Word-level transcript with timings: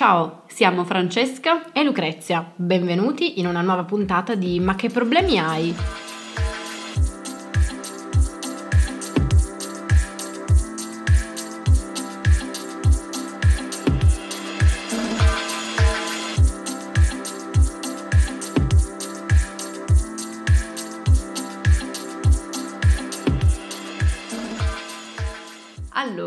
Ciao, 0.00 0.44
siamo 0.46 0.84
Francesca 0.84 1.72
e 1.72 1.84
Lucrezia. 1.84 2.52
Benvenuti 2.56 3.38
in 3.38 3.46
una 3.46 3.60
nuova 3.60 3.84
puntata 3.84 4.34
di 4.34 4.58
Ma 4.58 4.74
che 4.74 4.88
problemi 4.88 5.38
hai? 5.38 5.74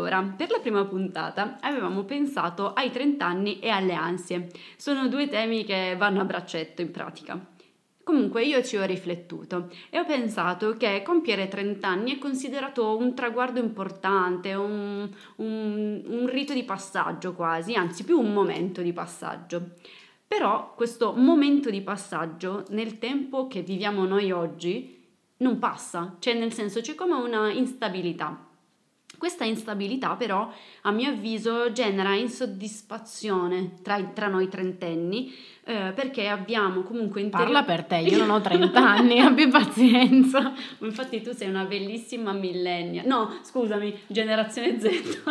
Allora, 0.04 0.34
per 0.36 0.50
la 0.50 0.58
prima 0.58 0.84
puntata 0.84 1.56
avevamo 1.60 2.04
pensato 2.04 2.74
ai 2.74 2.90
30 2.90 3.24
anni 3.24 3.58
e 3.58 3.70
alle 3.70 3.94
ansie. 3.94 4.50
Sono 4.76 5.08
due 5.08 5.28
temi 5.28 5.64
che 5.64 5.94
vanno 5.96 6.20
a 6.20 6.24
braccetto 6.24 6.82
in 6.82 6.90
pratica. 6.90 7.42
Comunque 8.02 8.44
io 8.44 8.62
ci 8.62 8.76
ho 8.76 8.84
riflettuto 8.84 9.70
e 9.88 9.98
ho 9.98 10.04
pensato 10.04 10.74
che 10.74 11.00
compiere 11.02 11.48
30 11.48 11.88
anni 11.88 12.14
è 12.14 12.18
considerato 12.18 12.98
un 12.98 13.14
traguardo 13.14 13.60
importante, 13.60 14.52
un, 14.52 15.08
un, 15.36 16.02
un 16.06 16.26
rito 16.26 16.52
di 16.52 16.64
passaggio 16.64 17.32
quasi, 17.32 17.72
anzi 17.72 18.04
più 18.04 18.20
un 18.20 18.34
momento 18.34 18.82
di 18.82 18.92
passaggio. 18.92 19.70
Però 20.28 20.74
questo 20.74 21.14
momento 21.14 21.70
di 21.70 21.80
passaggio 21.80 22.64
nel 22.68 22.98
tempo 22.98 23.46
che 23.46 23.62
viviamo 23.62 24.04
noi 24.04 24.30
oggi 24.32 25.02
non 25.38 25.58
passa, 25.58 26.16
cioè 26.18 26.34
nel 26.34 26.52
senso 26.52 26.82
c'è 26.82 26.94
come 26.94 27.14
una 27.14 27.50
instabilità. 27.50 28.52
Questa 29.24 29.44
instabilità 29.44 30.16
però, 30.16 30.52
a 30.82 30.90
mio 30.90 31.08
avviso, 31.08 31.72
genera 31.72 32.14
insoddisfazione 32.14 33.80
tra, 33.80 33.98
tra 34.12 34.28
noi 34.28 34.50
trentenni 34.50 35.34
eh, 35.64 35.92
perché 35.94 36.28
abbiamo 36.28 36.82
comunque 36.82 37.22
interior... 37.22 37.50
Parla 37.50 37.64
per 37.64 37.84
te, 37.84 37.96
io 38.00 38.18
non 38.18 38.28
ho 38.28 38.42
30 38.44 38.78
anni, 38.78 39.20
abbi 39.20 39.48
pazienza. 39.48 40.52
Infatti 40.80 41.22
tu 41.22 41.32
sei 41.32 41.48
una 41.48 41.64
bellissima 41.64 42.34
millennia. 42.34 43.02
No, 43.06 43.38
scusami, 43.42 43.98
generazione 44.08 44.78
Z. 44.78 45.22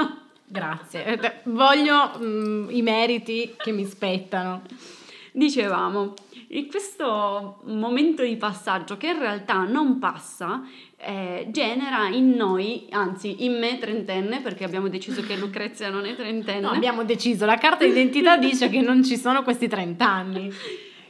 Grazie, 0.43 1.05
eh, 1.05 1.33
voglio 1.43 2.17
mm, 2.17 2.69
i 2.71 2.81
meriti 2.81 3.53
che 3.55 3.71
mi 3.71 3.85
spettano. 3.85 4.63
Dicevamo, 5.31 6.15
in 6.53 6.67
questo 6.67 7.61
momento 7.65 8.23
di 8.23 8.35
passaggio 8.35 8.95
che 8.97 9.07
in 9.07 9.19
realtà 9.19 9.63
non 9.63 9.97
passa, 9.97 10.63
eh, 10.97 11.47
genera 11.49 12.07
in 12.07 12.31
noi, 12.31 12.87
anzi 12.91 13.43
in 13.45 13.57
me 13.57 13.77
trentenne, 13.79 14.41
perché 14.41 14.63
abbiamo 14.63 14.87
deciso 14.87 15.21
che 15.21 15.35
Lucrezia 15.35 15.89
non 15.89 16.05
è 16.05 16.15
trentenne. 16.15 16.61
No, 16.61 16.69
abbiamo 16.69 17.03
deciso, 17.03 17.45
la 17.45 17.57
carta 17.57 17.85
d'identità 17.85 18.37
dice 18.37 18.69
che 18.69 18.81
non 18.81 19.03
ci 19.03 19.17
sono 19.17 19.41
questi 19.41 19.67
30 19.67 20.07
anni. 20.07 20.51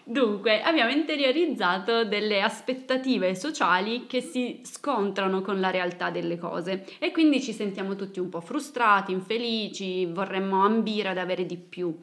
Dunque, 0.05 0.61
abbiamo 0.61 0.91
interiorizzato 0.91 2.03
delle 2.03 2.41
aspettative 2.41 3.35
sociali 3.35 4.05
che 4.05 4.21
si 4.21 4.61
scontrano 4.63 5.41
con 5.41 5.59
la 5.61 5.71
realtà 5.71 6.09
delle 6.09 6.37
cose 6.37 6.85
e 6.99 7.11
quindi 7.11 7.41
ci 7.41 7.53
sentiamo 7.53 7.95
tutti 7.95 8.19
un 8.19 8.27
po' 8.27 8.41
frustrati, 8.41 9.11
infelici, 9.13 10.05
vorremmo 10.05 10.63
ambire 10.63 11.09
ad 11.09 11.17
avere 11.17 11.45
di 11.45 11.57
più. 11.57 11.97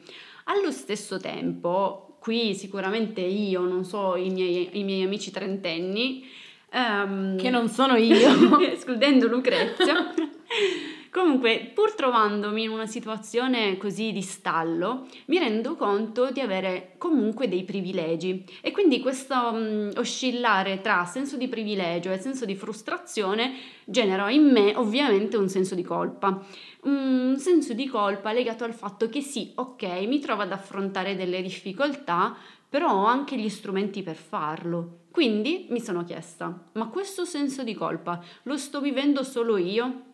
Allo 0.45 0.71
stesso 0.71 1.19
tempo, 1.19 2.10
qui 2.21 2.55
sicuramente 2.55 3.21
io, 3.21 3.63
non 3.63 3.85
so 3.85 4.15
i 4.15 4.31
miei, 4.31 4.69
i 4.73 4.85
miei 4.85 5.03
amici 5.03 5.33
trentenni, 5.33 6.25
Um, 6.73 7.37
che 7.37 7.51
non 7.51 7.69
sono 7.69 7.97
io, 7.97 8.61
escludendo 8.63 9.27
Lucrezia. 9.27 10.15
Comunque, 11.11 11.73
pur 11.75 11.95
trovandomi 11.95 12.63
in 12.63 12.71
una 12.71 12.87
situazione 12.87 13.77
così 13.77 14.13
di 14.13 14.23
stallo, 14.23 15.09
mi 15.25 15.39
rendo 15.39 15.75
conto 15.75 16.31
di 16.31 16.39
avere 16.39 16.95
comunque 16.99 17.49
dei 17.49 17.65
privilegi 17.65 18.45
e 18.61 18.71
quindi 18.71 19.01
questo 19.01 19.35
um, 19.35 19.91
oscillare 19.97 20.81
tra 20.81 21.05
senso 21.07 21.37
di 21.37 21.49
privilegio 21.49 22.13
e 22.13 22.19
senso 22.19 22.45
di 22.45 22.55
frustrazione 22.55 23.55
genera 23.85 24.31
in 24.31 24.45
me 24.45 24.73
ovviamente 24.77 25.37
un 25.37 25.49
senso 25.49 25.75
di 25.75 25.83
colpa. 25.83 26.47
Un 26.83 27.37
senso 27.39 27.75
di 27.75 27.87
colpa 27.87 28.33
legato 28.33 28.65
al 28.65 28.75
fatto 28.75 29.09
che 29.09 29.21
sì, 29.21 29.53
ok, 29.55 29.83
mi 30.07 30.19
trovo 30.19 30.43
ad 30.43 30.53
affrontare 30.53 31.15
delle 31.15 31.43
difficoltà, 31.43 32.37
però 32.69 32.93
ho 32.93 33.05
anche 33.05 33.37
gli 33.39 33.49
strumenti 33.49 34.03
per 34.03 34.17
farlo. 34.17 35.05
Quindi 35.11 35.67
mi 35.71 35.81
sono 35.81 36.05
chiesta, 36.05 36.71
ma 36.75 36.89
questo 36.89 37.25
senso 37.25 37.65
di 37.65 37.75
colpa 37.75 38.23
lo 38.45 38.57
sto 38.57 38.81
vivendo 38.81 39.23
solo 39.25 39.57
io? 39.57 40.10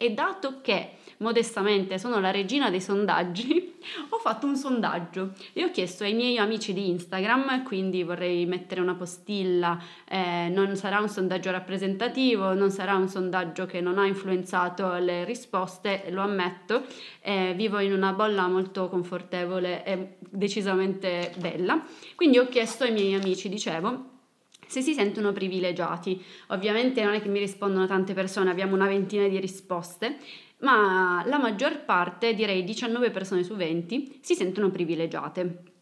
E 0.00 0.14
dato 0.14 0.60
che 0.62 0.92
modestamente 1.18 1.98
sono 1.98 2.20
la 2.20 2.30
regina 2.30 2.70
dei 2.70 2.80
sondaggi, 2.80 3.74
ho 4.10 4.18
fatto 4.18 4.46
un 4.46 4.54
sondaggio. 4.54 5.32
E 5.52 5.64
ho 5.64 5.72
chiesto 5.72 6.04
ai 6.04 6.14
miei 6.14 6.38
amici 6.38 6.72
di 6.72 6.88
Instagram, 6.88 7.64
quindi 7.64 8.04
vorrei 8.04 8.46
mettere 8.46 8.80
una 8.80 8.94
postilla, 8.94 9.76
eh, 10.08 10.48
non 10.50 10.76
sarà 10.76 11.00
un 11.00 11.08
sondaggio 11.08 11.50
rappresentativo, 11.50 12.54
non 12.54 12.70
sarà 12.70 12.94
un 12.94 13.08
sondaggio 13.08 13.66
che 13.66 13.80
non 13.80 13.98
ha 13.98 14.06
influenzato 14.06 14.94
le 14.98 15.24
risposte, 15.24 16.04
lo 16.10 16.22
ammetto, 16.22 16.84
eh, 17.20 17.54
vivo 17.56 17.80
in 17.80 17.92
una 17.92 18.12
bolla 18.12 18.46
molto 18.46 18.88
confortevole 18.88 19.84
e 19.84 20.16
decisamente 20.30 21.32
bella, 21.38 21.84
quindi 22.14 22.38
ho 22.38 22.46
chiesto 22.46 22.84
ai 22.84 22.92
miei 22.92 23.14
amici, 23.14 23.48
dicevo, 23.48 24.17
se 24.68 24.80
si 24.80 24.94
sentono 24.94 25.32
privilegiati. 25.32 26.22
Ovviamente 26.48 27.02
non 27.02 27.14
è 27.14 27.20
che 27.20 27.28
mi 27.28 27.40
rispondono 27.40 27.88
tante 27.88 28.14
persone, 28.14 28.50
abbiamo 28.50 28.76
una 28.76 28.86
ventina 28.86 29.26
di 29.26 29.40
risposte, 29.40 30.18
ma 30.58 31.24
la 31.26 31.38
maggior 31.38 31.84
parte, 31.84 32.34
direi 32.34 32.62
19 32.62 33.10
persone 33.10 33.42
su 33.42 33.56
20, 33.56 34.20
si 34.22 34.34
sentono 34.34 34.70
privilegiate. 34.70 35.76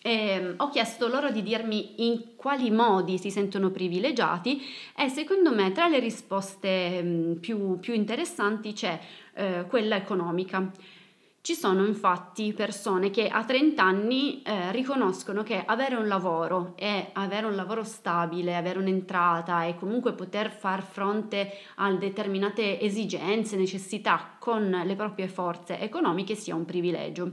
E 0.00 0.12
ehm, 0.12 0.54
ho 0.58 0.68
chiesto 0.70 1.08
loro 1.08 1.30
di 1.30 1.42
dirmi 1.42 2.06
in 2.06 2.36
quali 2.36 2.70
modi 2.70 3.18
si 3.18 3.30
sentono 3.30 3.70
privilegiati 3.70 4.62
e 4.96 5.08
secondo 5.08 5.52
me 5.52 5.72
tra 5.72 5.88
le 5.88 5.98
risposte 5.98 7.36
più, 7.40 7.78
più 7.80 7.94
interessanti 7.94 8.72
c'è 8.72 8.98
eh, 9.34 9.64
quella 9.68 9.96
economica. 9.96 10.70
Ci 11.48 11.54
sono 11.54 11.86
infatti 11.86 12.52
persone 12.52 13.08
che 13.08 13.26
a 13.26 13.42
30 13.42 13.82
anni 13.82 14.42
eh, 14.42 14.70
riconoscono 14.70 15.42
che 15.42 15.62
avere 15.64 15.94
un 15.94 16.06
lavoro 16.06 16.74
e 16.76 17.08
avere 17.14 17.46
un 17.46 17.54
lavoro 17.54 17.84
stabile, 17.84 18.54
avere 18.54 18.78
un'entrata 18.78 19.64
e 19.64 19.74
comunque 19.74 20.12
poter 20.12 20.50
far 20.50 20.82
fronte 20.82 21.50
a 21.76 21.90
determinate 21.94 22.78
esigenze, 22.78 23.56
necessità 23.56 24.36
con 24.38 24.82
le 24.84 24.94
proprie 24.94 25.26
forze 25.26 25.80
economiche 25.80 26.34
sia 26.34 26.54
un 26.54 26.66
privilegio. 26.66 27.32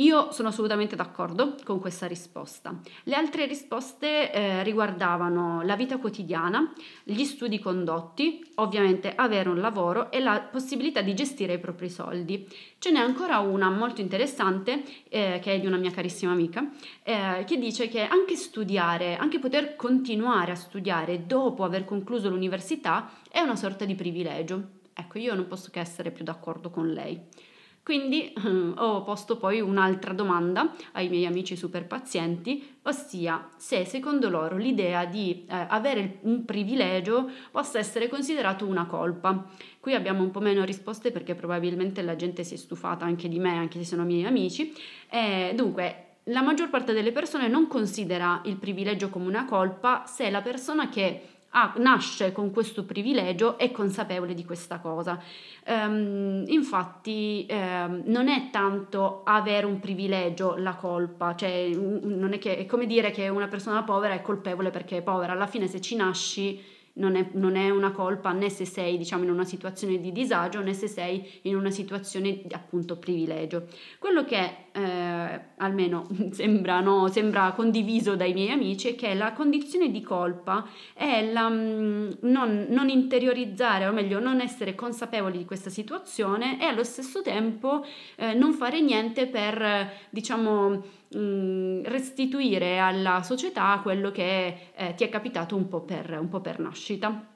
Io 0.00 0.32
sono 0.32 0.48
assolutamente 0.48 0.96
d'accordo 0.96 1.56
con 1.62 1.78
questa 1.78 2.06
risposta. 2.06 2.74
Le 3.04 3.14
altre 3.14 3.44
risposte 3.44 4.32
eh, 4.32 4.62
riguardavano 4.62 5.60
la 5.60 5.76
vita 5.76 5.98
quotidiana, 5.98 6.72
gli 7.04 7.24
studi 7.24 7.58
condotti, 7.58 8.42
ovviamente 8.56 9.14
avere 9.14 9.50
un 9.50 9.60
lavoro 9.60 10.10
e 10.10 10.20
la 10.20 10.40
possibilità 10.40 11.02
di 11.02 11.14
gestire 11.14 11.52
i 11.52 11.58
propri 11.58 11.90
soldi. 11.90 12.48
Ce 12.78 12.90
n'è 12.90 12.98
ancora 12.98 13.40
una 13.40 13.68
molto 13.68 14.00
interessante, 14.00 14.84
eh, 15.10 15.38
che 15.42 15.52
è 15.52 15.60
di 15.60 15.66
una 15.66 15.76
mia 15.76 15.90
carissima 15.90 16.32
amica, 16.32 16.70
eh, 17.02 17.44
che 17.46 17.58
dice 17.58 17.88
che 17.88 18.00
anche 18.00 18.36
studiare, 18.36 19.16
anche 19.16 19.38
poter 19.38 19.76
continuare 19.76 20.52
a 20.52 20.56
studiare 20.56 21.26
dopo 21.26 21.62
aver 21.62 21.84
concluso 21.84 22.30
l'università 22.30 23.10
è 23.30 23.40
una 23.40 23.56
sorta 23.56 23.84
di 23.84 23.94
privilegio. 23.94 24.78
Ecco, 24.94 25.18
io 25.18 25.34
non 25.34 25.46
posso 25.46 25.68
che 25.70 25.80
essere 25.80 26.10
più 26.10 26.24
d'accordo 26.24 26.70
con 26.70 26.90
lei. 26.90 27.48
Quindi 27.82 28.32
eh, 28.32 28.72
ho 28.76 29.02
posto 29.02 29.36
poi 29.36 29.60
un'altra 29.60 30.12
domanda 30.12 30.74
ai 30.92 31.08
miei 31.08 31.26
amici 31.26 31.56
super 31.56 31.86
pazienti, 31.86 32.76
ossia 32.82 33.48
se 33.56 33.84
secondo 33.84 34.28
loro 34.28 34.56
l'idea 34.56 35.06
di 35.06 35.44
eh, 35.48 35.66
avere 35.68 36.18
un 36.22 36.44
privilegio 36.44 37.30
possa 37.50 37.78
essere 37.78 38.08
considerato 38.08 38.66
una 38.66 38.86
colpa. 38.86 39.46
Qui 39.80 39.94
abbiamo 39.94 40.22
un 40.22 40.30
po' 40.30 40.40
meno 40.40 40.64
risposte 40.64 41.10
perché 41.10 41.34
probabilmente 41.34 42.02
la 42.02 42.16
gente 42.16 42.44
si 42.44 42.54
è 42.54 42.58
stufata 42.58 43.04
anche 43.04 43.28
di 43.28 43.38
me, 43.38 43.56
anche 43.56 43.78
se 43.78 43.84
sono 43.84 44.04
miei 44.04 44.24
amici. 44.24 44.74
Eh, 45.08 45.52
dunque, 45.54 46.10
la 46.24 46.42
maggior 46.42 46.68
parte 46.68 46.92
delle 46.92 47.12
persone 47.12 47.48
non 47.48 47.66
considera 47.66 48.42
il 48.44 48.56
privilegio 48.56 49.08
come 49.08 49.26
una 49.26 49.46
colpa 49.46 50.04
se 50.06 50.28
la 50.30 50.42
persona 50.42 50.88
che 50.88 51.29
ah, 51.50 51.74
nasce 51.78 52.32
con 52.32 52.50
questo 52.50 52.84
privilegio 52.84 53.58
è 53.58 53.70
consapevole 53.70 54.34
di 54.34 54.44
questa 54.44 54.78
cosa. 54.78 55.20
Um, 55.66 56.44
infatti 56.46 57.46
um, 57.50 58.02
non 58.06 58.28
è 58.28 58.50
tanto 58.50 59.22
avere 59.24 59.66
un 59.66 59.80
privilegio 59.80 60.56
la 60.56 60.74
colpa, 60.74 61.34
cioè 61.34 61.68
non 61.74 62.32
è, 62.32 62.38
che, 62.38 62.56
è 62.56 62.66
come 62.66 62.86
dire 62.86 63.10
che 63.10 63.28
una 63.28 63.48
persona 63.48 63.82
povera 63.82 64.14
è 64.14 64.22
colpevole 64.22 64.70
perché 64.70 64.98
è 64.98 65.02
povera, 65.02 65.32
alla 65.32 65.46
fine 65.46 65.66
se 65.66 65.80
ci 65.80 65.96
nasci 65.96 66.78
non 66.94 67.14
è, 67.14 67.28
non 67.32 67.56
è, 67.56 67.70
una 67.70 67.92
colpa 67.92 68.32
né 68.32 68.50
se 68.50 68.64
sei 68.64 68.98
diciamo 68.98 69.24
in 69.24 69.30
una 69.30 69.44
situazione 69.44 69.98
di 70.00 70.10
disagio 70.12 70.60
né 70.60 70.72
se 70.72 70.88
sei 70.88 71.40
in 71.42 71.56
una 71.56 71.70
situazione 71.70 72.42
di 72.44 72.52
appunto 72.54 72.96
privilegio. 72.96 73.66
Quello 73.98 74.24
che 74.24 74.69
eh, 74.72 75.40
almeno 75.56 76.06
sembra, 76.32 76.80
no, 76.80 77.08
sembra, 77.08 77.52
condiviso 77.52 78.16
dai 78.16 78.32
miei 78.32 78.50
amici 78.50 78.88
è 78.88 78.94
che 78.94 79.14
la 79.14 79.32
condizione 79.32 79.90
di 79.90 80.00
colpa 80.00 80.66
è 80.94 81.30
la, 81.30 81.48
mm, 81.48 82.10
non, 82.22 82.66
non 82.68 82.88
interiorizzare 82.88 83.86
o 83.86 83.92
meglio 83.92 84.20
non 84.20 84.40
essere 84.40 84.74
consapevoli 84.74 85.38
di 85.38 85.44
questa 85.44 85.70
situazione 85.70 86.60
e 86.60 86.64
allo 86.64 86.84
stesso 86.84 87.22
tempo 87.22 87.84
eh, 88.16 88.34
non 88.34 88.52
fare 88.52 88.80
niente 88.80 89.26
per 89.26 89.90
diciamo 90.10 90.98
Mm, 91.16 91.82
restituire 91.86 92.78
alla 92.78 93.24
società 93.24 93.80
quello 93.82 94.12
che 94.12 94.70
eh, 94.76 94.94
ti 94.94 95.02
è 95.02 95.08
capitato 95.08 95.56
un 95.56 95.66
po, 95.66 95.80
per, 95.80 96.16
un 96.20 96.28
po' 96.28 96.40
per 96.40 96.60
nascita. 96.60 97.26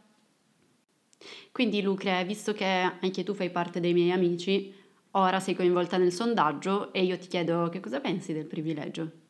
Quindi 1.50 1.82
Lucre, 1.82 2.24
visto 2.24 2.52
che 2.52 2.64
anche 2.64 3.24
tu 3.24 3.34
fai 3.34 3.50
parte 3.50 3.80
dei 3.80 3.92
miei 3.92 4.12
amici, 4.12 4.72
ora 5.16 5.40
sei 5.40 5.54
coinvolta 5.54 5.96
nel 5.96 6.12
sondaggio 6.12 6.92
e 6.92 7.04
io 7.04 7.18
ti 7.18 7.28
chiedo 7.28 7.68
che 7.68 7.80
cosa 7.80 8.00
pensi 8.00 8.32
del 8.32 8.46
privilegio. 8.46 9.23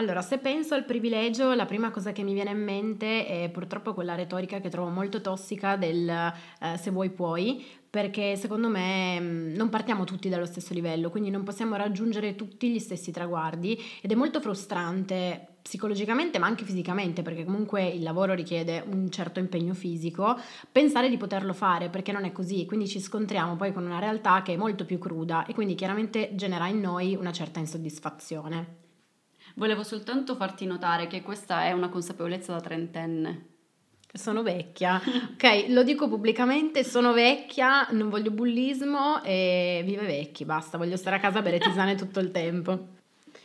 Allora, 0.00 0.22
se 0.22 0.38
penso 0.38 0.72
al 0.72 0.86
privilegio, 0.86 1.52
la 1.52 1.66
prima 1.66 1.90
cosa 1.90 2.10
che 2.12 2.22
mi 2.22 2.32
viene 2.32 2.52
in 2.52 2.64
mente 2.64 3.26
è 3.26 3.50
purtroppo 3.50 3.92
quella 3.92 4.14
retorica 4.14 4.58
che 4.58 4.70
trovo 4.70 4.88
molto 4.88 5.20
tossica 5.20 5.76
del 5.76 6.08
eh, 6.08 6.78
se 6.78 6.90
vuoi 6.90 7.10
puoi, 7.10 7.62
perché 7.90 8.34
secondo 8.36 8.70
me 8.70 9.20
mm, 9.20 9.54
non 9.54 9.68
partiamo 9.68 10.04
tutti 10.04 10.30
dallo 10.30 10.46
stesso 10.46 10.72
livello, 10.72 11.10
quindi 11.10 11.28
non 11.28 11.42
possiamo 11.42 11.76
raggiungere 11.76 12.34
tutti 12.34 12.70
gli 12.70 12.78
stessi 12.78 13.10
traguardi 13.10 13.78
ed 14.00 14.10
è 14.10 14.14
molto 14.14 14.40
frustrante 14.40 15.48
psicologicamente 15.60 16.38
ma 16.38 16.46
anche 16.46 16.64
fisicamente 16.64 17.20
perché 17.20 17.44
comunque 17.44 17.86
il 17.86 18.02
lavoro 18.02 18.32
richiede 18.32 18.82
un 18.90 19.10
certo 19.10 19.38
impegno 19.38 19.74
fisico, 19.74 20.34
pensare 20.72 21.10
di 21.10 21.18
poterlo 21.18 21.52
fare 21.52 21.90
perché 21.90 22.10
non 22.10 22.24
è 22.24 22.32
così, 22.32 22.64
quindi 22.64 22.88
ci 22.88 23.00
scontriamo 23.00 23.54
poi 23.56 23.74
con 23.74 23.84
una 23.84 23.98
realtà 23.98 24.40
che 24.40 24.54
è 24.54 24.56
molto 24.56 24.86
più 24.86 24.96
cruda 24.96 25.44
e 25.44 25.52
quindi 25.52 25.74
chiaramente 25.74 26.30
genera 26.36 26.68
in 26.68 26.80
noi 26.80 27.14
una 27.16 27.32
certa 27.32 27.60
insoddisfazione. 27.60 28.79
Volevo 29.54 29.82
soltanto 29.82 30.34
farti 30.36 30.66
notare 30.66 31.06
che 31.06 31.22
questa 31.22 31.64
è 31.64 31.72
una 31.72 31.88
consapevolezza 31.88 32.52
da 32.52 32.60
trentenne 32.60 33.50
sono 34.12 34.42
vecchia, 34.42 35.00
ok, 35.34 35.66
lo 35.68 35.82
dico 35.82 36.08
pubblicamente, 36.08 36.82
sono 36.82 37.12
vecchia, 37.12 37.86
non 37.90 38.08
voglio 38.08 38.30
bullismo 38.30 39.22
e 39.22 39.82
vive 39.84 40.04
vecchi, 40.04 40.44
basta, 40.44 40.78
voglio 40.78 40.96
stare 40.96 41.16
a 41.16 41.20
casa 41.20 41.38
a 41.38 41.42
bere 41.42 41.58
tisane 41.58 41.94
tutto 41.94 42.18
il 42.18 42.30
tempo. 42.32 42.98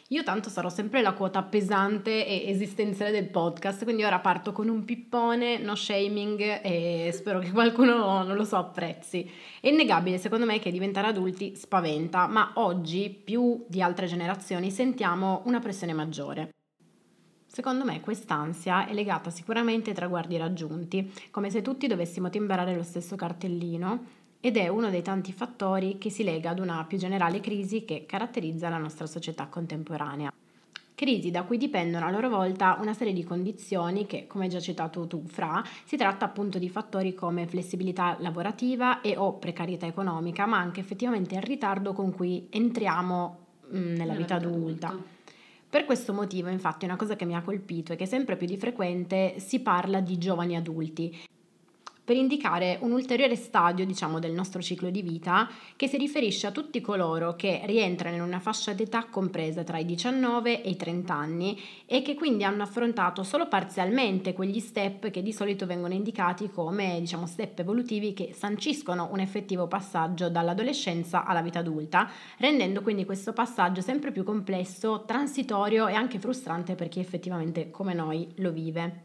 Io 0.10 0.22
tanto 0.22 0.50
sarò 0.50 0.70
sempre 0.70 1.02
la 1.02 1.14
quota 1.14 1.42
pesante 1.42 2.28
e 2.28 2.48
esistenziale 2.48 3.10
del 3.10 3.28
podcast, 3.28 3.84
quindi 3.86 4.04
ora 4.04 4.20
parto 4.20 4.52
con 4.52 4.68
un 4.68 4.86
pippone, 4.86 5.58
no 5.58 5.74
shaming 5.74 6.60
e 6.62 7.10
spero 7.12 7.40
che 7.40 7.50
qualcuno, 7.50 8.22
non 8.22 8.36
lo 8.36 8.44
so, 8.44 8.58
apprezzi. 8.58 9.28
È 9.60 9.68
innegabile 9.68 10.20
secondo 10.20 10.46
me 10.46 10.60
che 10.60 10.70
diventare 10.70 11.08
adulti 11.08 11.56
spaventa, 11.56 12.28
ma 12.28 12.52
oggi 12.58 13.10
più 13.10 13.66
di 13.68 13.82
altre 13.82 14.06
generazioni 14.06 14.70
sentiamo 14.70 15.42
una 15.46 15.60
pressione 15.60 15.94
maggiore. 15.94 16.50
Secondo 17.48 17.84
me 17.84 18.00
quest'ansia 18.00 18.86
è 18.86 18.94
legata 18.94 19.32
sicuramente 19.32 19.90
ai 19.90 19.96
traguardi 19.96 20.38
raggiunti, 20.38 21.12
come 21.32 21.50
se 21.50 21.64
tutti 21.64 21.88
dovessimo 21.88 22.30
timbrare 22.30 22.76
lo 22.76 22.84
stesso 22.84 23.16
cartellino 23.16 24.25
ed 24.46 24.58
è 24.58 24.68
uno 24.68 24.92
dei 24.92 25.02
tanti 25.02 25.34
fattori 25.34 25.98
che 25.98 26.12
si 26.12 26.24
lega 26.24 26.52
ad 26.52 26.60
una 26.60 26.86
più 26.88 27.00
generale 27.00 27.40
crisi 27.40 27.84
che 27.84 28.06
caratterizza 28.06 28.70
la 28.70 28.78
nostra 28.78 29.08
società 29.08 29.48
contemporanea. 29.48 30.32
Crisi 30.94 31.32
da 31.32 31.42
cui 31.42 31.58
dipendono 31.58 32.06
a 32.06 32.12
loro 32.12 32.30
volta 32.30 32.78
una 32.80 32.94
serie 32.94 33.12
di 33.12 33.24
condizioni 33.24 34.06
che, 34.06 34.28
come 34.28 34.48
già 34.48 34.60
citato 34.60 35.08
tu, 35.08 35.24
Fra, 35.26 35.64
si 35.84 35.98
tratta 35.98 36.26
appunto 36.26 36.60
di 36.60 36.70
fattori 36.70 37.16
come 37.16 37.48
flessibilità 37.48 38.18
lavorativa 38.20 39.02
e 39.02 39.18
o 39.18 39.34
precarietà 39.34 39.88
economica, 39.88 40.46
ma 40.46 40.60
anche 40.60 40.80
effettivamente 40.80 41.34
il 41.34 41.42
ritardo 41.42 41.94
con 41.94 42.14
cui 42.14 42.46
entriamo 42.52 43.38
mh, 43.68 43.78
nella, 43.80 43.90
nella, 43.90 44.14
vita, 44.14 44.38
vita 44.38 44.48
adulta. 44.48 44.88
adulta. 44.90 45.08
Per 45.68 45.86
questo 45.86 46.14
motivo, 46.14 46.50
infatti, 46.50 46.86
una 46.86 46.98
cosa 46.98 47.16
che 47.16 47.26
mi 47.26 47.34
ha 47.34 47.42
colpito 47.42 47.94
è 47.94 47.96
che 47.96 48.06
sempre 48.06 48.36
più 48.36 48.46
di 48.46 48.58
frequente 48.58 49.40
si 49.40 49.60
parla 49.62 50.02
di 50.02 50.20
giovani 50.20 50.56
adulti 50.56 51.34
per 52.06 52.16
indicare 52.16 52.78
un 52.82 52.92
ulteriore 52.92 53.36
stadio, 53.36 53.84
diciamo, 53.84 54.20
del 54.20 54.32
nostro 54.32 54.62
ciclo 54.62 54.92
di 54.92 55.02
vita 55.02 55.50
che 55.76 55.88
si 55.88 55.98
riferisce 55.98 56.46
a 56.46 56.52
tutti 56.52 56.80
coloro 56.80 57.36
che 57.36 57.64
rientrano 57.66 58.16
in 58.16 58.22
una 58.22 58.40
fascia 58.40 58.74
d'età 58.74 59.06
compresa 59.06 59.64
tra 59.64 59.80
i 59.80 59.86
19 59.86 60.62
e 60.62 60.70
i 60.70 60.76
30 60.76 61.14
anni 61.14 61.60
e 61.88 62.04
che 62.04 62.14
quindi 62.14 62.44
hanno 62.44 62.62
affrontato 62.62 63.24
solo 63.24 63.48
parzialmente 63.48 64.34
quegli 64.34 64.60
step 64.60 65.10
che 65.10 65.24
di 65.24 65.34
solito 65.34 65.66
vengono 65.66 65.96
indicati 65.96 66.52
come, 66.52 67.00
diciamo, 67.00 67.26
step 67.26 67.60
evolutivi 67.60 68.14
che 68.14 68.34
sanciscono 68.34 69.10
un 69.12 69.20
effettivo 69.20 69.68
passaggio 69.68 70.30
dall'adolescenza 70.30 71.26
alla 71.26 71.42
vita 71.42 71.60
adulta, 71.60 72.08
rendendo 72.38 72.84
quindi 72.84 73.04
questo 73.04 73.34
passaggio 73.34 73.82
sempre 73.82 74.12
più 74.12 74.24
complesso, 74.24 75.06
transitorio 75.08 75.88
e 75.88 75.94
anche 75.96 76.20
frustrante 76.20 76.76
per 76.76 76.88
chi 76.88 77.00
effettivamente 77.00 77.72
come 77.72 77.96
noi 77.96 78.32
lo 78.36 78.52
vive. 78.52 79.05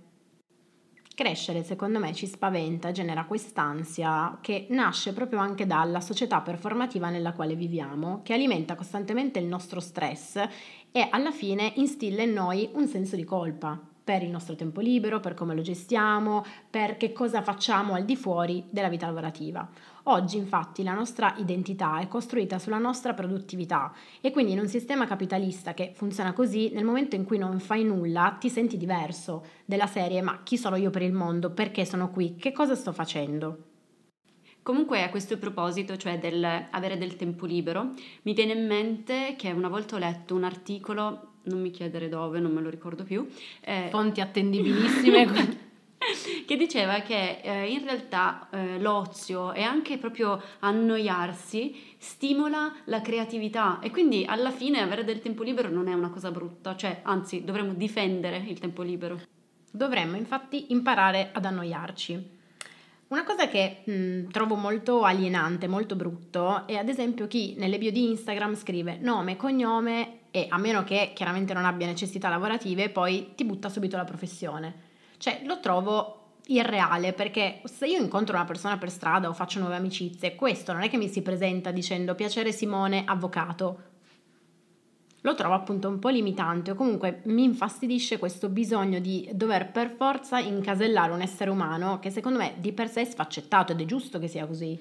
Crescere 1.21 1.63
secondo 1.65 1.99
me 1.99 2.15
ci 2.15 2.27
spaventa, 2.27 2.93
genera 2.93 3.27
quest'ansia 3.27 4.39
che 4.41 4.69
nasce 4.71 5.13
proprio 5.13 5.39
anche 5.39 5.67
dalla 5.67 6.01
società 6.01 6.41
performativa 6.41 7.11
nella 7.11 7.35
quale 7.35 7.55
viviamo, 7.55 8.23
che 8.23 8.33
alimenta 8.33 8.75
costantemente 8.75 9.39
il 9.39 9.45
nostro 9.45 9.81
stress 9.81 10.43
e 10.91 11.09
alla 11.11 11.31
fine 11.31 11.75
instilla 11.77 12.23
in 12.23 12.33
noi 12.33 12.71
un 12.73 12.89
senso 12.89 13.17
di 13.17 13.25
colpa 13.25 13.90
per 14.11 14.25
il 14.25 14.31
nostro 14.31 14.57
tempo 14.57 14.81
libero, 14.81 15.21
per 15.21 15.35
come 15.35 15.55
lo 15.55 15.63
gestiamo, 15.63 16.45
per 16.69 16.97
che 16.97 17.13
cosa 17.13 17.43
facciamo 17.43 17.95
al 17.95 18.05
di 18.05 18.17
fuori 18.17 18.65
della 18.69 18.89
vita 18.89 19.07
lavorativa. 19.07 19.69
Oggi 20.05 20.37
infatti 20.37 20.83
la 20.83 20.95
nostra 20.95 21.33
identità 21.37 22.01
è 22.01 22.09
costruita 22.09 22.59
sulla 22.59 22.79
nostra 22.79 23.15
produttività 23.15 23.93
e 24.21 24.33
quindi 24.33 24.51
in 24.51 24.59
un 24.59 24.67
sistema 24.67 25.07
capitalista 25.07 25.75
che 25.75 25.93
funziona 25.95 26.33
così, 26.33 26.73
nel 26.73 26.85
momento 26.85 27.15
in 27.15 27.25
cui 27.25 27.39
non 27.39 27.61
fai 27.61 27.85
nulla 27.85 28.37
ti 28.41 28.51
senti 28.51 28.77
diverso 28.77 29.45
della 29.65 29.87
serie 29.87 30.23
ma 30.23 30.41
chi 30.43 30.59
sono 30.59 30.75
io 30.75 30.91
per 30.91 31.03
il 31.03 31.13
mondo, 31.13 31.51
perché 31.51 31.85
sono 31.85 32.11
qui, 32.11 32.35
che 32.35 32.51
cosa 32.51 32.75
sto 32.75 32.91
facendo? 32.91 33.70
Comunque 34.63 35.03
a 35.03 35.11
questo 35.11 35.39
proposito, 35.39 35.97
cioè 35.97 36.19
del 36.19 36.67
avere 36.71 36.99
del 36.99 37.17
tempo 37.17 37.47
libero, 37.47 37.95
mi 38.23 38.35
viene 38.35 38.53
in 38.53 38.67
mente 38.67 39.35
che 39.37 39.51
una 39.51 39.69
volta 39.69 39.97
ho 39.97 39.99
letto 39.99 40.35
un 40.35 40.45
articolo, 40.45 41.29
non 41.45 41.61
mi 41.61 41.71
chiedere 41.71 42.09
dove, 42.09 42.41
non 42.41 42.53
me 42.53 42.61
lo 42.61 42.69
ricordo 42.69 43.05
più. 43.05 43.27
Eh, 43.61 43.89
Fonti 43.91 44.21
attendibilissime. 44.21 45.69
che 46.47 46.57
diceva 46.57 47.01
che 47.01 47.41
eh, 47.43 47.71
in 47.71 47.85
realtà 47.85 48.49
eh, 48.51 48.79
l'ozio 48.79 49.53
e 49.53 49.63
anche 49.63 49.99
proprio 49.99 50.43
annoiarsi 50.61 51.95
stimola 51.99 52.75
la 52.85 53.01
creatività 53.03 53.81
e 53.81 53.91
quindi 53.91 54.25
alla 54.27 54.51
fine 54.51 54.81
avere 54.81 55.05
del 55.05 55.21
tempo 55.21 55.43
libero 55.43 55.69
non 55.69 55.89
è 55.89 55.93
una 55.93 56.09
cosa 56.09 56.31
brutta, 56.31 56.75
cioè 56.75 57.01
anzi 57.03 57.45
dovremmo 57.45 57.75
difendere 57.75 58.39
il 58.39 58.59
tempo 58.59 58.83
libero. 58.83 59.21
Dovremmo 59.71 60.17
infatti 60.17 60.73
imparare 60.73 61.31
ad 61.33 61.45
annoiarci. 61.45 62.39
Una 63.11 63.25
cosa 63.25 63.49
che 63.49 63.83
mh, 63.85 64.31
trovo 64.31 64.55
molto 64.55 65.03
alienante, 65.03 65.67
molto 65.67 65.97
brutto, 65.97 66.65
è 66.69 66.77
ad 66.77 66.89
esempio 66.89 67.27
chi 67.27 67.55
nelle 67.59 67.77
bio 67.77 67.91
di 67.91 68.09
Instagram 68.09 68.55
scrive 68.55 68.99
nome, 69.01 69.35
cognome 69.35 70.19
e 70.31 70.47
a 70.49 70.57
meno 70.59 70.85
che 70.85 71.11
chiaramente 71.13 71.53
non 71.53 71.65
abbia 71.65 71.89
necessità 71.89 72.29
lavorative, 72.29 72.89
poi 72.89 73.33
ti 73.35 73.45
butta 73.45 73.69
subito 73.69 73.97
la 73.97 74.05
professione. 74.05 74.75
Cioè, 75.19 75.41
lo 75.45 75.59
trovo 75.59 76.35
irreale 76.47 77.13
perché 77.13 77.63
se 77.65 77.89
io 77.89 78.01
incontro 78.01 78.37
una 78.37 78.45
persona 78.45 78.79
per 78.79 78.91
strada 78.91 79.29
o 79.29 79.33
faccio 79.33 79.59
nuove 79.59 79.75
amicizie, 79.75 80.37
questo 80.37 80.73
non 80.73 80.83
è 80.83 80.89
che 80.89 80.97
mi 80.97 81.09
si 81.09 81.21
presenta 81.21 81.73
dicendo 81.73 82.15
piacere 82.15 82.53
Simone, 82.53 83.03
avvocato. 83.05 83.90
Lo 85.23 85.35
trovo 85.35 85.55
appunto 85.55 85.89
un 85.89 85.99
po' 85.99 86.09
limitante 86.09 86.71
o 86.71 86.75
comunque 86.75 87.21
mi 87.25 87.45
infastidisce 87.45 88.19
questo 88.19 88.49
bisogno 88.49 89.01
di 89.01 89.29
dover 89.33 89.71
per 89.71 89.91
forza 89.91 90.39
incasellare 90.39 91.13
un 91.13 91.21
essere 91.21 91.51
umano 91.51 91.99
che 91.99 92.11
secondo 92.11 92.39
me 92.39 92.55
di 92.59 92.73
per 92.73 92.89
sé 92.89 93.03
è 93.03 93.05
sfaccettato 93.05 93.73
ed 93.73 93.81
è 93.81 93.85
giusto 93.85 94.19
che 94.19 94.29
sia 94.29 94.47
così. 94.47 94.79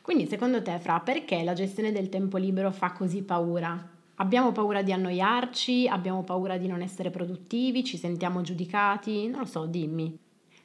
Quindi 0.00 0.26
secondo 0.26 0.62
te, 0.62 0.78
Fra, 0.78 1.00
perché 1.00 1.42
la 1.42 1.52
gestione 1.52 1.92
del 1.92 2.08
tempo 2.08 2.38
libero 2.38 2.72
fa 2.72 2.92
così 2.92 3.22
paura? 3.22 3.90
Abbiamo 4.16 4.50
paura 4.52 4.82
di 4.82 4.92
annoiarci, 4.92 5.88
abbiamo 5.88 6.22
paura 6.22 6.56
di 6.56 6.66
non 6.66 6.80
essere 6.80 7.10
produttivi, 7.10 7.84
ci 7.84 7.96
sentiamo 7.96 8.40
giudicati, 8.40 9.28
non 9.28 9.40
lo 9.40 9.46
so, 9.46 9.66
dimmi. 9.66 10.16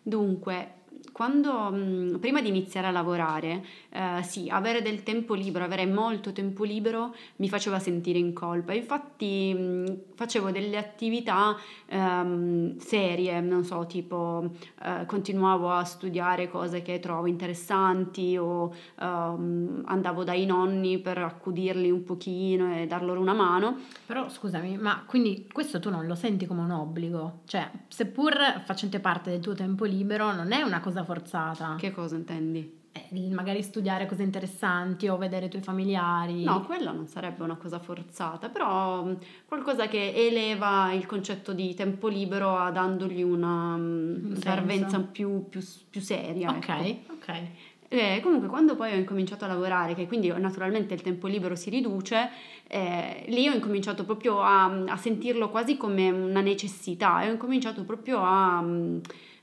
Dunque, 0.02 0.72
quando, 1.12 2.18
prima 2.20 2.42
di 2.42 2.48
iniziare 2.48 2.88
a 2.88 2.92
lavorare, 2.92 3.64
eh, 3.90 4.24
sì, 4.24 4.50
avere 4.50 4.82
del 4.82 5.04
tempo 5.04 5.34
libero, 5.34 5.64
avere 5.64 5.86
molto 5.86 6.32
tempo 6.32 6.64
libero 6.64 7.16
mi 7.38 7.50
faceva 7.50 7.80
sentire 7.80 8.20
in 8.20 8.34
colpa. 8.34 8.74
Infatti 8.74 10.06
facevo 10.16 10.52
delle 10.52 10.78
attività 10.78 11.56
ehm, 11.88 12.78
serie, 12.78 13.40
non 13.42 13.64
so, 13.64 13.86
tipo 13.86 14.52
eh, 14.84 15.06
continuavo 15.06 15.72
a 15.72 15.84
studiare 15.84 16.50
cose 16.50 16.82
che 16.82 17.00
trovo 17.00 17.28
interessanti 17.28 18.38
o 18.38 18.74
ehm, 19.00 19.84
andavo 19.86 20.24
dai 20.24 20.46
nonni 20.46 21.00
per 21.00 21.18
accudirli 21.20 21.90
un 21.90 22.04
pochino 22.04 22.76
e 22.76 22.88
dar 22.88 23.04
loro 23.04 23.20
una 23.20 23.34
mano. 23.34 23.78
Però 24.06 24.30
scusami, 24.30 24.78
ma 24.78 25.04
quindi 25.06 25.48
questo 25.52 25.80
tu 25.80 25.90
non 25.90 26.06
lo 26.06 26.16
senti 26.16 26.46
come 26.46 26.62
un 26.62 26.72
obbligo? 26.72 27.42
Cioè, 27.46 27.70
seppur 27.88 28.62
facente 28.66 29.00
parte 29.00 29.30
del 29.32 29.40
tuo 29.40 29.54
tempo 29.54 29.86
libero, 29.86 30.34
non 30.34 30.52
è 30.52 30.62
una 30.62 30.80
cosa 30.80 30.87
forzata. 31.04 31.76
Che 31.78 31.92
cosa 31.92 32.16
intendi? 32.16 32.76
Eh, 32.92 33.30
magari 33.32 33.62
studiare 33.62 34.08
cose 34.08 34.24
interessanti 34.24 35.08
o 35.08 35.18
vedere 35.18 35.46
i 35.46 35.50
tuoi 35.50 35.62
familiari. 35.62 36.44
No, 36.44 36.62
quella 36.66 36.92
non 36.92 37.06
sarebbe 37.08 37.44
una 37.44 37.56
cosa 37.56 37.78
forzata, 37.80 38.50
però 38.50 39.04
mh, 39.04 39.18
qualcosa 39.46 39.88
che 39.88 40.14
eleva 40.16 40.92
il 40.94 41.06
concetto 41.06 41.54
di 41.54 41.74
tempo 41.76 42.08
libero 42.08 42.58
a 42.58 42.72
dandogli 42.72 43.22
una 43.22 43.76
Un 43.76 44.20
mh, 44.24 44.34
senso. 44.34 44.42
parvenza 44.50 45.00
più, 45.02 45.48
più, 45.48 45.62
più 45.90 46.02
seria. 46.02 46.50
Ok, 46.50 46.68
ecco. 46.70 47.14
ok. 47.14 47.42
Eh, 47.90 48.20
comunque 48.22 48.50
quando 48.50 48.76
poi 48.76 48.92
ho 48.92 48.98
incominciato 48.98 49.46
a 49.46 49.48
lavorare, 49.48 49.94
che 49.96 50.08
quindi 50.08 50.28
naturalmente 50.36 50.94
il 50.94 51.02
tempo 51.02 51.28
libero 51.28 51.56
si 51.56 51.70
riduce, 51.70 52.30
eh, 52.68 53.24
lì 53.28 53.48
ho 53.48 53.54
incominciato 53.54 54.04
proprio 54.04 54.42
a, 54.42 54.66
a 54.88 54.98
sentirlo 54.98 55.50
quasi 55.50 55.78
come 55.78 56.10
una 56.10 56.42
necessità 56.42 57.22
e 57.22 57.30
ho 57.30 57.32
incominciato 57.32 57.86
proprio 57.86 58.20
a 58.22 58.62
mm, 58.62 58.98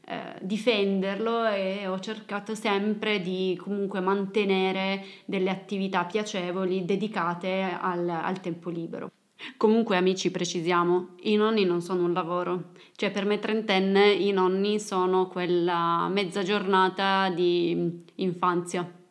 eh, 0.06 0.38
difenderlo 0.40 1.46
e 1.46 1.86
ho 1.86 1.98
cercato 1.98 2.54
sempre 2.54 3.20
di 3.20 3.58
comunque 3.60 4.00
mantenere 4.00 5.04
delle 5.24 5.50
attività 5.50 6.04
piacevoli 6.04 6.84
dedicate 6.84 7.76
al, 7.80 8.08
al 8.08 8.40
tempo 8.40 8.70
libero. 8.70 9.10
Comunque 9.56 9.96
amici, 9.96 10.30
precisiamo, 10.30 11.16
i 11.22 11.36
nonni 11.36 11.64
non 11.64 11.80
sono 11.80 12.04
un 12.04 12.12
lavoro, 12.12 12.72
cioè 12.96 13.10
per 13.10 13.24
me 13.24 13.38
trentenne 13.38 14.10
i 14.12 14.30
nonni 14.30 14.80
sono 14.80 15.28
quella 15.28 16.08
mezza 16.08 16.42
giornata 16.42 17.30
di 17.30 18.04
infanzia. 18.16 19.02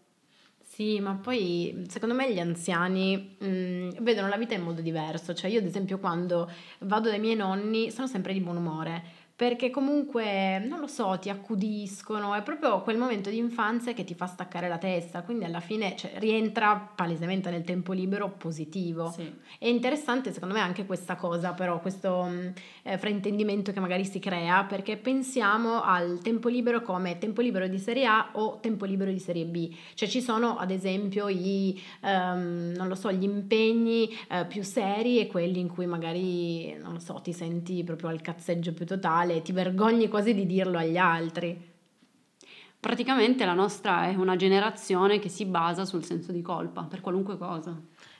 Sì, 0.73 0.99
ma 0.99 1.13
poi 1.13 1.85
secondo 1.87 2.15
me 2.15 2.33
gli 2.33 2.39
anziani 2.39 3.35
mm, 3.43 3.89
vedono 3.99 4.27
la 4.27 4.37
vita 4.37 4.55
in 4.55 4.63
modo 4.63 4.81
diverso. 4.81 5.35
Cioè 5.35 5.51
io 5.51 5.59
ad 5.59 5.65
esempio 5.65 5.99
quando 5.99 6.49
vado 6.79 7.09
dai 7.09 7.19
miei 7.19 7.35
nonni 7.35 7.91
sono 7.91 8.07
sempre 8.07 8.33
di 8.33 8.39
buon 8.39 8.57
umore. 8.57 9.03
Perché 9.35 9.71
comunque, 9.71 10.59
non 10.59 10.79
lo 10.79 10.85
so, 10.85 11.17
ti 11.19 11.27
accudiscono, 11.27 12.35
è 12.35 12.43
proprio 12.43 12.81
quel 12.81 12.97
momento 12.97 13.31
di 13.31 13.37
infanzia 13.37 13.91
che 13.93 14.03
ti 14.03 14.13
fa 14.13 14.27
staccare 14.27 14.67
la 14.69 14.77
testa, 14.77 15.23
quindi 15.23 15.43
alla 15.43 15.59
fine 15.59 15.95
cioè, 15.95 16.11
rientra 16.17 16.75
palesemente 16.95 17.49
nel 17.49 17.63
tempo 17.63 17.93
libero 17.93 18.29
positivo. 18.29 19.09
Sì. 19.09 19.33
È 19.57 19.65
interessante 19.65 20.31
secondo 20.31 20.53
me 20.53 20.59
anche 20.61 20.85
questa 20.85 21.15
cosa, 21.15 21.53
però, 21.53 21.79
questo 21.79 22.23
mh, 22.25 22.53
eh, 22.83 22.97
fraintendimento 22.99 23.71
che 23.71 23.79
magari 23.79 24.05
si 24.05 24.19
crea, 24.19 24.65
perché 24.65 24.97
pensiamo 24.97 25.81
al 25.81 26.19
tempo 26.21 26.47
libero 26.47 26.83
come 26.83 27.17
tempo 27.17 27.41
libero 27.41 27.67
di 27.67 27.79
serie 27.79 28.05
A 28.05 28.29
o 28.33 28.59
tempo 28.59 28.85
libero 28.85 29.09
di 29.09 29.19
serie 29.19 29.45
B. 29.45 29.75
Cioè 29.95 30.07
ci 30.07 30.21
sono 30.21 30.57
ad 30.57 30.69
esempio 30.69 31.27
i, 31.27 31.81
ehm, 32.01 32.73
non 32.77 32.87
lo 32.87 32.95
so, 32.95 33.11
gli 33.11 33.23
impegni 33.23 34.07
eh, 34.29 34.45
più 34.45 34.61
seri 34.63 35.19
e 35.19 35.25
quelli 35.25 35.59
in 35.59 35.69
cui 35.69 35.87
magari, 35.87 36.77
non 36.77 36.93
lo 36.93 36.99
so, 36.99 37.19
ti 37.23 37.33
senti 37.33 37.83
proprio 37.83 38.09
al 38.09 38.21
cazzeggio 38.21 38.73
più 38.73 38.85
totale, 38.85 39.21
ti 39.41 39.51
vergogni 39.51 40.07
quasi 40.07 40.33
di 40.33 40.45
dirlo 40.45 40.77
agli 40.77 40.97
altri. 40.97 41.71
Praticamente 42.83 43.45
la 43.45 43.53
nostra 43.53 44.09
è 44.09 44.15
una 44.15 44.35
generazione 44.35 45.17
che 45.17 45.29
si 45.29 45.45
basa 45.45 45.85
sul 45.85 46.03
senso 46.03 46.33
di 46.33 46.41
colpa 46.41 46.83
per 46.83 46.99
qualunque 46.99 47.37
cosa. 47.37 47.73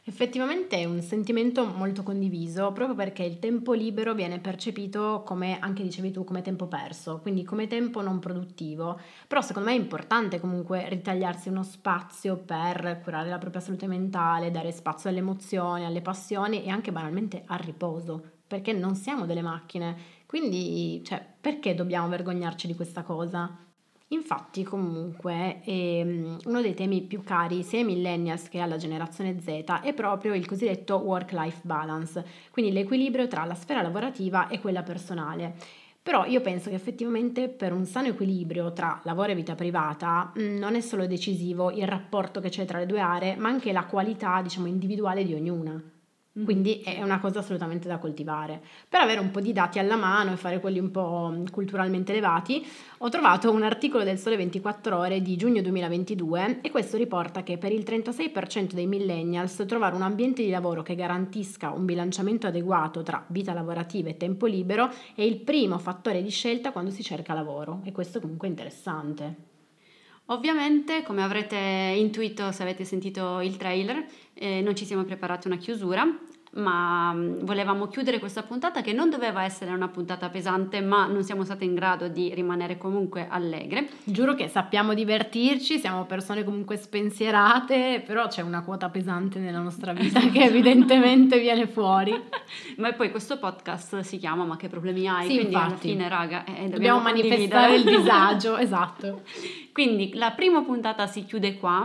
Effettivamente 0.06 0.78
è 0.78 0.86
un 0.86 1.02
sentimento 1.02 1.66
molto 1.66 2.04
condiviso 2.04 2.72
proprio 2.72 2.96
perché 2.96 3.24
il 3.24 3.40
tempo 3.40 3.74
libero 3.74 4.14
viene 4.14 4.40
percepito 4.40 5.24
come, 5.26 5.60
anche 5.60 5.84
dicevi 5.84 6.12
tu, 6.12 6.24
come 6.24 6.42
tempo 6.42 6.68
perso, 6.68 7.20
quindi 7.22 7.44
come 7.44 7.68
tempo 7.68 8.02
non 8.02 8.20
produttivo. 8.20 9.00
Però 9.28 9.42
secondo 9.42 9.70
me 9.70 9.76
è 9.76 9.80
importante 9.80 10.40
comunque 10.40 10.88
ritagliarsi 10.88 11.50
uno 11.50 11.64
spazio 11.64 12.38
per 12.38 13.02
curare 13.04 13.28
la 13.28 13.38
propria 13.40 13.62
salute 13.62 13.88
mentale, 13.88 14.50
dare 14.50 14.72
spazio 14.72 15.10
alle 15.10 15.20
emozioni, 15.20 15.84
alle 15.84 16.02
passioni 16.02 16.64
e 16.64 16.70
anche 16.70 16.94
banalmente 16.94 17.44
al 17.48 17.60
riposo, 17.60 18.22
perché 18.48 18.72
non 18.72 18.96
siamo 18.96 19.26
delle 19.26 19.42
macchine. 19.42 20.22
Quindi, 20.34 21.04
cioè, 21.06 21.24
perché 21.40 21.76
dobbiamo 21.76 22.08
vergognarci 22.08 22.66
di 22.66 22.74
questa 22.74 23.04
cosa? 23.04 23.56
Infatti, 24.08 24.64
comunque, 24.64 25.62
ehm, 25.64 26.40
uno 26.46 26.62
dei 26.62 26.74
temi 26.74 27.04
più 27.04 27.22
cari 27.22 27.62
sia 27.62 27.78
ai 27.78 27.86
millennials 27.86 28.50
che 28.50 28.58
alla 28.58 28.78
generazione 28.78 29.40
Z 29.40 29.82
è 29.84 29.94
proprio 29.94 30.34
il 30.34 30.48
cosiddetto 30.48 30.96
work-life 30.96 31.60
balance, 31.62 32.26
quindi 32.50 32.72
l'equilibrio 32.72 33.28
tra 33.28 33.46
la 33.46 33.54
sfera 33.54 33.84
lavorativa 33.84 34.48
e 34.48 34.60
quella 34.60 34.82
personale. 34.82 35.54
Però 36.02 36.26
io 36.26 36.42
penso 36.42 36.70
che 36.72 36.76
effettivamente 36.78 37.48
per 37.48 37.72
un 37.72 37.86
sano 37.86 38.08
equilibrio 38.08 38.74
tra 38.74 39.02
lavoro 39.04 39.32
e 39.32 39.36
vita 39.36 39.54
privata 39.54 40.32
mh, 40.34 40.58
non 40.58 40.74
è 40.74 40.82
solo 40.82 41.06
decisivo 41.06 41.70
il 41.70 41.86
rapporto 41.88 42.40
che 42.40 42.50
c'è 42.50 42.66
tra 42.66 42.80
le 42.80 42.88
due 42.88 43.02
aree, 43.02 43.36
ma 43.36 43.50
anche 43.50 43.72
la 43.72 43.86
qualità, 43.86 44.42
diciamo, 44.42 44.66
individuale 44.66 45.24
di 45.24 45.36
ognuna. 45.36 45.93
Quindi 46.34 46.82
è 46.82 47.04
una 47.04 47.20
cosa 47.20 47.40
assolutamente 47.40 47.88
da 47.88 48.00
coltivare. 48.00 48.60
Per 48.90 49.00
avere 49.00 49.20
un 49.20 49.30
po' 49.30 49.40
di 49.40 49.54
dati 49.54 49.78
alla 49.78 49.96
mano 49.96 50.32
e 50.32 50.36
fare 50.36 50.60
quelli 50.60 50.80
un 50.80 50.90
po' 50.90 51.44
culturalmente 51.52 52.12
elevati, 52.12 52.66
ho 52.98 53.10
trovato 53.10 53.52
un 53.52 53.62
articolo 53.62 54.04
del 54.04 54.18
Sole 54.18 54.36
24 54.38 54.98
Ore 54.98 55.22
di 55.22 55.36
giugno 55.36 55.62
2022 55.62 56.62
e 56.62 56.72
questo 56.72 56.98
riporta 56.98 57.44
che 57.44 57.60
per 57.60 57.72
il 57.72 57.84
36% 57.84 58.74
dei 58.74 58.88
millennials 58.88 59.64
trovare 59.68 59.94
un 59.96 60.02
ambiente 60.02 60.42
di 60.42 60.50
lavoro 60.50 60.82
che 60.82 60.96
garantisca 60.96 61.70
un 61.70 61.86
bilanciamento 61.86 62.48
adeguato 62.48 63.04
tra 63.04 63.24
vita 63.28 63.54
lavorativa 63.54 64.10
e 64.10 64.18
tempo 64.18 64.48
libero 64.48 64.90
è 65.14 65.22
il 65.22 65.40
primo 65.40 65.78
fattore 65.78 66.24
di 66.24 66.32
scelta 66.32 66.72
quando 66.72 66.90
si 66.90 67.04
cerca 67.04 67.36
lavoro 67.36 67.82
e 67.84 67.92
questo 67.92 68.20
comunque 68.20 68.48
è 68.48 68.50
interessante. 68.50 69.53
Ovviamente, 70.34 71.04
come 71.04 71.22
avrete 71.22 71.56
intuito 71.56 72.52
se 72.52 72.64
avete 72.64 72.86
sentito 72.86 73.40
il 73.42 73.56
trailer, 73.56 74.04
eh, 74.34 74.62
non 74.62 74.76
ci 74.76 74.84
siamo 74.84 75.04
preparati 75.04 75.46
una 75.46 75.58
chiusura, 75.58 76.08
ma 76.56 77.14
mm, 77.14 77.40
volevamo 77.42 77.88
chiudere 77.88 78.20
questa 78.20 78.44
puntata 78.44 78.82
che 78.82 78.94
non 78.94 79.10
doveva 79.10 79.44
essere 79.44 79.72
una 79.72 79.88
puntata 79.88 80.30
pesante, 80.30 80.82
ma 80.82 81.08
non 81.08 81.24
siamo 81.24 81.44
state 81.44 81.64
in 81.64 81.74
grado 81.74 82.08
di 82.08 82.34
rimanere 82.34 82.78
comunque 82.78 83.28
allegre. 83.30 83.88
Giuro 84.04 84.36
che 84.36 84.48
sappiamo 84.48 84.94
divertirci, 84.94 85.80
siamo 85.80 86.06
persone 86.06 86.44
comunque 86.44 86.78
spensierate, 86.78 88.04
però 88.06 88.28
c'è 88.28 88.42
una 88.42 88.64
quota 88.64 88.90
pesante 88.90 89.40
nella 89.40 89.60
nostra 89.60 89.94
vita 89.94 90.20
che 90.30 90.44
evidentemente 90.44 91.40
viene 91.40 91.68
fuori. 91.68 92.14
Ma 92.78 92.92
poi 92.94 93.10
questo 93.10 93.40
podcast 93.40 94.00
si 94.02 94.18
chiama 94.18 94.44
Ma 94.44 94.58
che 94.58 94.68
problemi 94.68 95.08
hai? 95.08 95.28
Sì, 95.28 95.36
Quindi 95.36 95.56
alla 95.56 95.66
infatti. 95.66 95.90
fine, 95.90 96.08
raga, 96.08 96.44
eh, 96.46 96.70
Dobbiamo 96.70 97.00
manifestare 97.00 97.76
il 97.76 97.84
disagio, 97.84 98.58
esatto. 98.58 99.22
Quindi 99.72 100.14
la 100.14 100.32
prima 100.32 100.62
puntata 100.62 101.08
si 101.08 101.26
chiude 101.26 101.58
qua. 101.58 101.84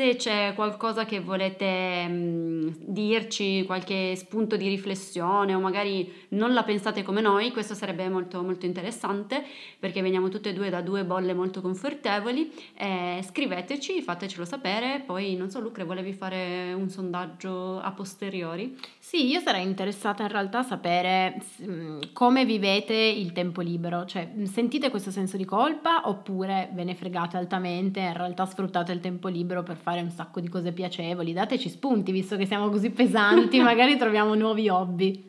Se 0.00 0.16
c'è 0.16 0.54
qualcosa 0.54 1.04
che 1.04 1.20
volete 1.20 2.06
mh, 2.08 2.76
dirci, 2.86 3.64
qualche 3.66 4.16
spunto 4.16 4.56
di 4.56 4.66
riflessione 4.66 5.54
o 5.54 5.60
magari 5.60 6.10
non 6.28 6.54
la 6.54 6.62
pensate 6.62 7.02
come 7.02 7.20
noi, 7.20 7.50
questo 7.50 7.74
sarebbe 7.74 8.08
molto, 8.08 8.42
molto 8.42 8.64
interessante 8.64 9.44
perché 9.78 10.00
veniamo 10.00 10.30
tutte 10.30 10.48
e 10.48 10.52
due 10.54 10.70
da 10.70 10.80
due 10.80 11.04
bolle 11.04 11.34
molto 11.34 11.60
confortevoli. 11.60 12.50
Eh, 12.76 13.22
scriveteci, 13.22 14.00
fatecelo 14.00 14.46
sapere. 14.46 15.02
Poi 15.04 15.36
non 15.36 15.50
so, 15.50 15.60
Lucre, 15.60 15.84
volevi 15.84 16.14
fare 16.14 16.72
un 16.72 16.88
sondaggio 16.88 17.78
a 17.78 17.92
posteriori? 17.92 18.74
Sì, 18.98 19.26
io 19.26 19.40
sarei 19.40 19.66
interessata 19.66 20.22
in 20.22 20.30
realtà 20.30 20.60
a 20.60 20.62
sapere 20.62 21.42
mm, 21.62 22.00
come 22.14 22.46
vivete 22.46 22.94
il 22.94 23.32
tempo 23.32 23.60
libero, 23.60 24.06
cioè 24.06 24.30
mm, 24.34 24.44
sentite 24.44 24.88
questo 24.88 25.10
senso 25.10 25.36
di 25.36 25.44
colpa 25.44 26.08
oppure 26.08 26.70
ve 26.72 26.84
ne 26.84 26.94
fregate 26.94 27.36
altamente, 27.36 28.00
in 28.00 28.14
realtà 28.14 28.46
sfruttate 28.46 28.92
il 28.92 29.00
tempo 29.00 29.28
libero 29.28 29.62
per 29.62 29.76
fare 29.76 29.88
un 29.98 30.10
sacco 30.10 30.38
di 30.38 30.48
cose 30.48 30.70
piacevoli, 30.70 31.32
dateci 31.32 31.68
spunti 31.68 32.12
visto 32.12 32.36
che 32.36 32.46
siamo 32.46 32.70
così 32.70 32.90
pesanti, 32.90 33.58
magari 33.60 33.96
troviamo 33.96 34.34
nuovi 34.34 34.68
hobby. 34.68 35.28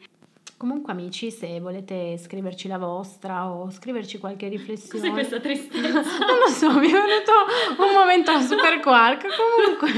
Comunque 0.61 0.91
amici, 0.91 1.31
se 1.31 1.59
volete 1.59 2.19
scriverci 2.19 2.67
la 2.67 2.77
vostra 2.77 3.49
o 3.49 3.71
scriverci 3.71 4.19
qualche 4.19 4.47
riflessione... 4.47 5.01
tristezza? 5.39 5.89
Non 6.21 6.37
lo 6.37 6.47
so, 6.49 6.71
mi 6.77 6.85
è 6.85 6.91
venuto 6.91 7.31
un 7.79 7.91
momento 7.95 8.39
super 8.41 8.79
quark. 8.79 9.25
Comunque, 9.35 9.91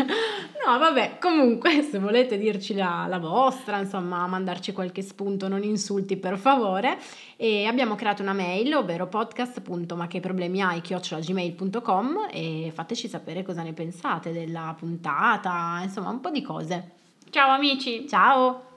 no, 0.65 0.77
vabbè, 0.79 1.17
comunque, 1.20 1.82
se 1.82 2.00
volete 2.00 2.38
dirci 2.38 2.75
la, 2.75 3.08
la 3.10 3.20
vostra, 3.20 3.77
insomma, 3.77 4.25
mandarci 4.25 4.72
qualche 4.72 5.01
spunto, 5.01 5.50
non 5.50 5.63
insulti 5.63 6.15
per 6.15 6.38
favore. 6.38 6.98
E 7.36 7.65
abbiamo 7.65 7.96
creato 7.96 8.22
una 8.22 8.32
mail, 8.32 8.74
ovvero 8.74 9.08
podcast.macheproblemiai 9.08 10.82
e 12.32 12.72
fateci 12.74 13.10
sapere 13.10 13.43
cosa 13.43 13.63
ne 13.63 13.74
pensate 13.74 14.32
della 14.32 14.74
puntata, 14.79 15.82
insomma, 15.84 16.08
un 16.08 16.22
po' 16.22 16.29
di 16.29 16.41
cose. 16.41 16.91
Ciao 17.32 17.50
amici! 17.50 18.08
Ciao! 18.08 18.73